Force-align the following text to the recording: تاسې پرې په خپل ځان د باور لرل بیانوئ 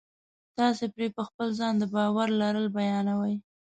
تاسې 0.57 0.85
پرې 0.93 1.07
په 1.17 1.21
خپل 1.27 1.47
ځان 1.59 1.73
د 1.79 1.83
باور 1.93 2.27
لرل 2.41 2.67
بیانوئ 2.75 3.35